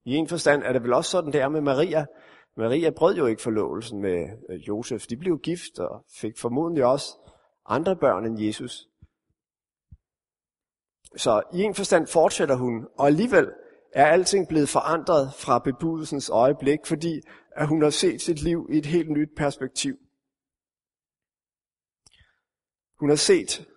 I 0.04 0.14
en 0.14 0.28
forstand 0.28 0.62
er 0.62 0.72
det 0.72 0.82
vel 0.82 0.92
også 0.92 1.10
sådan, 1.10 1.32
det 1.32 1.40
er 1.40 1.48
med 1.48 1.60
Maria. 1.60 2.06
Maria 2.56 2.90
brød 2.90 3.16
jo 3.16 3.26
ikke 3.26 3.42
forlovelsen 3.42 4.00
med 4.00 4.28
øh, 4.48 4.68
Josef. 4.68 5.06
De 5.06 5.16
blev 5.16 5.38
gift 5.38 5.78
og 5.78 6.04
fik 6.20 6.38
formodentlig 6.38 6.84
også 6.84 7.16
andre 7.66 7.96
børn 7.96 8.26
end 8.26 8.40
Jesus. 8.40 8.88
Så 11.16 11.42
i 11.54 11.62
en 11.62 11.74
forstand 11.74 12.06
fortsætter 12.06 12.56
hun, 12.56 12.88
og 12.98 13.06
alligevel 13.06 13.52
er 13.92 14.06
alting 14.06 14.48
blevet 14.48 14.68
forandret 14.68 15.34
fra 15.34 15.58
bebudelsens 15.58 16.28
øjeblik, 16.28 16.78
fordi 16.86 17.20
at 17.50 17.68
hun 17.68 17.82
har 17.82 17.90
set 17.90 18.22
sit 18.22 18.42
liv 18.42 18.68
i 18.72 18.78
et 18.78 18.86
helt 18.86 19.10
nyt 19.10 19.30
perspektiv. 19.36 19.96
Hun 23.00 23.08
har 23.08 23.16
set, 23.16 23.68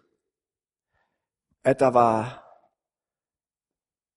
at 1.64 1.80
der 1.80 1.92
var, 1.92 2.46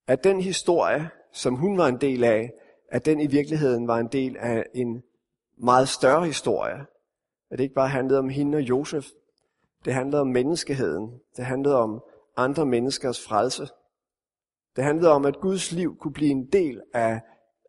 at 0.07 0.25
den 0.25 0.40
historie, 0.40 1.11
som 1.33 1.54
hun 1.54 1.78
var 1.78 1.87
en 1.87 2.00
del 2.00 2.25
af, 2.25 2.52
at 2.92 3.06
den 3.06 3.20
i 3.20 3.26
virkeligheden 3.26 3.88
var 3.88 3.99
en 3.99 4.08
del 4.08 4.37
af 4.37 4.66
en 4.75 5.02
meget 5.58 5.88
større 5.88 6.26
historie. 6.26 6.87
At 7.50 7.58
det 7.58 7.61
ikke 7.61 7.75
bare 7.75 7.88
handlede 7.88 8.18
om 8.18 8.28
hende 8.28 8.56
og 8.56 8.62
Josef. 8.62 9.06
Det 9.84 9.94
handlede 9.94 10.20
om 10.20 10.26
menneskeheden. 10.26 11.20
Det 11.37 11.44
handlede 11.44 11.76
om 11.76 12.02
andre 12.37 12.66
menneskers 12.66 13.26
frelse. 13.26 13.68
Det 14.76 14.84
handlede 14.84 15.11
om, 15.11 15.25
at 15.25 15.40
Guds 15.40 15.72
liv 15.72 15.96
kunne 15.96 16.12
blive 16.12 16.30
en 16.30 16.49
del 16.52 16.82
af, 16.94 17.20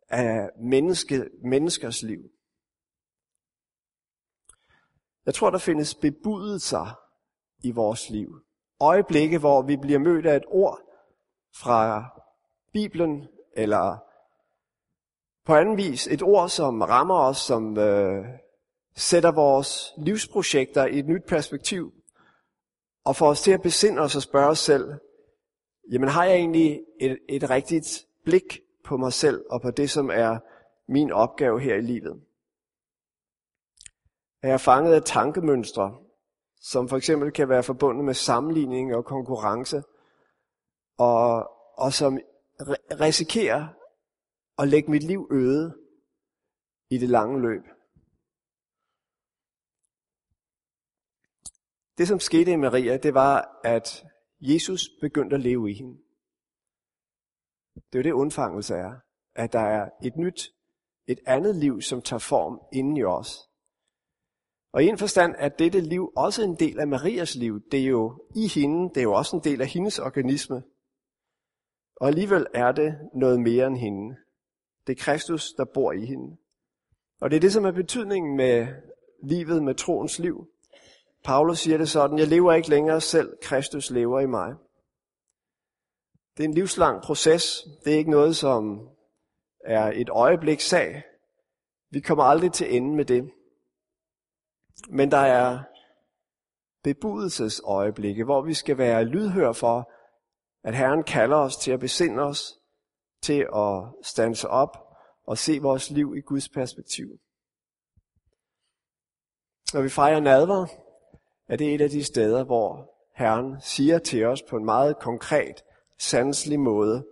af 0.08 0.50
menneske, 0.60 1.30
menneskers 1.44 2.02
liv. 2.02 2.22
Jeg 5.26 5.34
tror, 5.34 5.50
der 5.50 5.58
findes 5.58 5.94
bebudelser 5.94 7.00
i 7.62 7.70
vores 7.70 8.10
liv. 8.10 8.40
Øjeblikke, 8.80 9.38
hvor 9.38 9.62
vi 9.62 9.76
bliver 9.76 9.98
mødt 9.98 10.26
af 10.26 10.36
et 10.36 10.46
ord 10.48 10.80
fra 11.54 12.04
Bibelen, 12.72 13.26
eller 13.56 13.98
på 15.44 15.54
anden 15.54 15.76
vis 15.76 16.06
et 16.06 16.22
ord, 16.22 16.48
som 16.48 16.80
rammer 16.80 17.18
os, 17.18 17.36
som 17.36 17.78
øh, 17.78 18.24
sætter 18.96 19.32
vores 19.32 19.92
livsprojekter 19.98 20.86
i 20.86 20.98
et 20.98 21.06
nyt 21.06 21.24
perspektiv, 21.28 21.92
og 23.04 23.16
får 23.16 23.28
os 23.28 23.42
til 23.42 23.52
at 23.52 23.62
besinde 23.62 24.02
os 24.02 24.16
og 24.16 24.22
spørge 24.22 24.48
os 24.48 24.58
selv, 24.58 24.94
jamen 25.92 26.08
har 26.08 26.24
jeg 26.24 26.34
egentlig 26.34 26.80
et, 27.00 27.18
et 27.28 27.50
rigtigt 27.50 28.06
blik 28.24 28.60
på 28.84 28.96
mig 28.96 29.12
selv 29.12 29.44
og 29.50 29.62
på 29.62 29.70
det, 29.70 29.90
som 29.90 30.10
er 30.10 30.38
min 30.88 31.12
opgave 31.12 31.60
her 31.60 31.74
i 31.74 31.80
livet? 31.80 32.22
Er 34.42 34.48
jeg 34.48 34.60
fanget 34.60 34.94
af 34.94 35.02
tankemønstre, 35.02 35.96
som 36.60 36.88
for 36.88 36.96
eksempel 36.96 37.32
kan 37.32 37.48
være 37.48 37.62
forbundet 37.62 38.04
med 38.04 38.14
sammenligning 38.14 38.94
og 38.94 39.04
konkurrence, 39.04 39.82
og, 40.98 41.50
og 41.76 41.92
som 41.92 42.18
risikerer 43.00 43.66
og 44.56 44.68
lægge 44.68 44.90
mit 44.90 45.02
liv 45.02 45.28
øde 45.30 45.78
i 46.90 46.98
det 46.98 47.08
lange 47.08 47.40
løb. 47.40 47.64
Det, 51.98 52.08
som 52.08 52.20
skete 52.20 52.52
i 52.52 52.56
Maria, 52.56 52.96
det 52.96 53.14
var, 53.14 53.60
at 53.64 54.04
Jesus 54.40 54.88
begyndte 55.00 55.36
at 55.36 55.42
leve 55.42 55.70
i 55.70 55.74
hende. 55.74 55.98
Det 57.74 57.94
er 57.94 57.98
jo 57.98 58.02
det, 58.02 58.12
undfangelse 58.12 58.74
er. 58.74 59.00
At 59.34 59.52
der 59.52 59.60
er 59.60 59.90
et 60.04 60.16
nyt, 60.16 60.40
et 61.06 61.20
andet 61.26 61.56
liv, 61.56 61.80
som 61.80 62.02
tager 62.02 62.20
form 62.20 62.60
inden 62.72 62.96
i 62.96 63.04
os. 63.04 63.50
Og 64.72 64.84
i 64.84 64.86
en 64.86 64.98
forstand 64.98 65.34
er 65.38 65.48
dette 65.48 65.80
liv 65.80 66.12
også 66.16 66.42
en 66.42 66.56
del 66.58 66.80
af 66.80 66.88
Marias 66.88 67.34
liv. 67.34 67.60
Det 67.70 67.80
er 67.80 67.84
jo 67.84 68.28
i 68.36 68.48
hende, 68.48 68.88
det 68.88 68.96
er 68.96 69.02
jo 69.02 69.12
også 69.12 69.36
en 69.36 69.44
del 69.44 69.60
af 69.60 69.66
hendes 69.66 69.98
organisme. 69.98 70.62
Og 71.96 72.08
alligevel 72.08 72.46
er 72.54 72.72
det 72.72 73.10
noget 73.14 73.40
mere 73.40 73.66
end 73.66 73.76
hende. 73.76 74.16
Det 74.86 74.98
er 74.98 75.02
Kristus, 75.04 75.52
der 75.52 75.64
bor 75.64 75.92
i 75.92 76.04
hende. 76.04 76.36
Og 77.20 77.30
det 77.30 77.36
er 77.36 77.40
det, 77.40 77.52
som 77.52 77.64
er 77.64 77.72
betydningen 77.72 78.36
med 78.36 78.66
livet, 79.22 79.62
med 79.62 79.74
troens 79.74 80.18
liv. 80.18 80.46
Paulus 81.24 81.58
siger 81.58 81.78
det 81.78 81.88
sådan, 81.88 82.18
jeg 82.18 82.28
lever 82.28 82.52
ikke 82.52 82.70
længere 82.70 83.00
selv, 83.00 83.36
Kristus 83.42 83.90
lever 83.90 84.20
i 84.20 84.26
mig. 84.26 84.54
Det 86.36 86.44
er 86.44 86.48
en 86.48 86.54
livslang 86.54 87.02
proces. 87.02 87.64
Det 87.84 87.94
er 87.94 87.98
ikke 87.98 88.10
noget, 88.10 88.36
som 88.36 88.88
er 89.64 89.92
et 89.94 90.08
øjeblik 90.08 90.60
sag. 90.60 91.02
Vi 91.90 92.00
kommer 92.00 92.24
aldrig 92.24 92.52
til 92.52 92.76
ende 92.76 92.96
med 92.96 93.04
det. 93.04 93.30
Men 94.88 95.10
der 95.10 95.18
er 95.18 95.58
bebudelsesøjeblikke, 96.82 98.24
hvor 98.24 98.42
vi 98.42 98.54
skal 98.54 98.78
være 98.78 99.04
lydhør 99.04 99.52
for, 99.52 99.92
at 100.64 100.74
Herren 100.74 101.04
kalder 101.04 101.36
os 101.36 101.56
til 101.56 101.70
at 101.70 101.80
besinde 101.80 102.22
os, 102.22 102.58
til 103.24 103.46
at 103.56 104.06
stanse 104.06 104.48
op 104.48 104.78
og 105.26 105.38
se 105.38 105.58
vores 105.58 105.90
liv 105.90 106.14
i 106.16 106.20
Guds 106.20 106.48
perspektiv. 106.48 107.08
Når 109.74 109.82
vi 109.82 109.88
fejrer 109.88 110.20
nadver, 110.20 110.66
er 111.48 111.56
det 111.56 111.74
et 111.74 111.80
af 111.80 111.90
de 111.90 112.04
steder, 112.04 112.44
hvor 112.44 112.94
Herren 113.14 113.56
siger 113.60 113.98
til 113.98 114.24
os 114.24 114.42
på 114.42 114.56
en 114.56 114.64
meget 114.64 114.98
konkret, 114.98 115.64
sanselig 115.98 116.60
måde, 116.60 117.06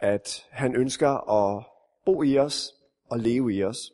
at 0.00 0.46
han 0.50 0.76
ønsker 0.76 1.30
at 1.30 1.64
bo 2.04 2.22
i 2.22 2.38
os 2.38 2.72
og 3.10 3.18
leve 3.18 3.54
i 3.54 3.64
os. 3.64 3.92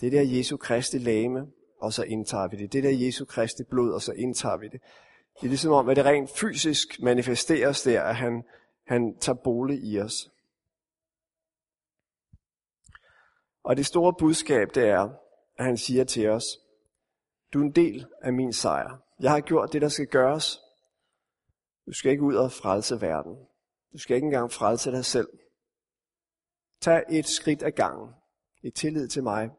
Det 0.00 0.12
der 0.12 0.22
Jesu 0.22 0.56
Kristi 0.56 0.98
læme, 0.98 1.46
og 1.80 1.92
så 1.92 2.02
indtager 2.02 2.48
vi 2.48 2.56
det. 2.56 2.72
Det 2.72 2.84
der 2.84 2.90
Jesu 2.90 3.24
Kristi 3.24 3.62
blod, 3.70 3.92
og 3.92 4.02
så 4.02 4.12
indtager 4.12 4.56
vi 4.56 4.68
det. 4.68 4.80
Det 5.34 5.46
er 5.46 5.48
ligesom 5.48 5.72
om, 5.72 5.88
at 5.88 5.96
det 5.96 6.04
rent 6.04 6.30
fysisk 6.30 7.02
manifesteres 7.02 7.82
der, 7.82 8.02
at 8.02 8.16
han, 8.16 8.42
han 8.84 9.18
tager 9.18 9.36
bolig 9.44 9.84
i 9.84 10.00
os. 10.00 10.30
Og 13.62 13.76
det 13.76 13.86
store 13.86 14.14
budskab, 14.18 14.74
det 14.74 14.88
er, 14.88 15.14
at 15.56 15.64
han 15.64 15.76
siger 15.76 16.04
til 16.04 16.28
os, 16.28 16.44
du 17.52 17.60
er 17.60 17.64
en 17.64 17.72
del 17.72 18.06
af 18.22 18.32
min 18.32 18.52
sejr. 18.52 18.98
Jeg 19.20 19.30
har 19.30 19.40
gjort 19.40 19.72
det, 19.72 19.82
der 19.82 19.88
skal 19.88 20.06
gøres. 20.06 20.60
Du 21.86 21.92
skal 21.92 22.10
ikke 22.10 22.22
ud 22.22 22.34
og 22.34 22.52
frelse 22.52 23.00
verden. 23.00 23.36
Du 23.92 23.98
skal 23.98 24.16
ikke 24.16 24.24
engang 24.24 24.52
frelse 24.52 24.90
dig 24.92 25.04
selv. 25.04 25.28
Tag 26.80 27.04
et 27.10 27.26
skridt 27.26 27.62
ad 27.62 27.70
gangen 27.70 28.14
i 28.62 28.70
tillid 28.70 29.08
til 29.08 29.22
mig, 29.22 29.50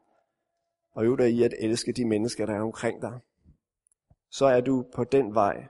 og 0.91 1.05
øv 1.05 1.17
dig 1.17 1.29
i 1.29 1.43
at 1.43 1.53
elske 1.59 1.91
de 1.91 2.05
mennesker, 2.05 2.45
der 2.45 2.53
er 2.53 2.61
omkring 2.61 3.01
dig. 3.01 3.19
Så 4.29 4.45
er 4.45 4.61
du 4.61 4.85
på 4.95 5.03
den 5.03 5.35
vej, 5.35 5.67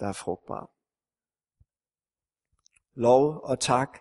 der 0.00 0.06
er 0.06 0.12
frugtbar. 0.12 0.75
Lov 2.96 3.40
og 3.42 3.60
tak 3.60 3.98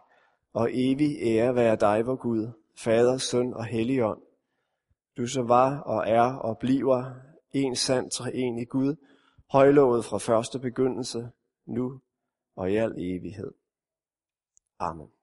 og 0.53 0.69
evig 0.73 1.17
ære 1.21 1.55
være 1.55 1.75
dig, 1.75 2.05
vor 2.05 2.15
Gud, 2.15 2.51
Fader, 2.77 3.17
Søn 3.17 3.53
og 3.53 3.65
Helligånd. 3.65 4.21
Du 5.17 5.27
så 5.27 5.41
var 5.41 5.79
og 5.79 6.03
er 6.07 6.33
og 6.33 6.57
bliver 6.57 7.11
en 7.51 7.75
sand 7.75 8.11
i 8.59 8.65
Gud, 8.65 8.95
højlovet 9.51 10.05
fra 10.05 10.17
første 10.17 10.59
begyndelse, 10.59 11.31
nu 11.65 12.01
og 12.55 12.71
i 12.71 12.75
al 12.75 12.93
evighed. 12.97 13.51
Amen. 14.79 15.14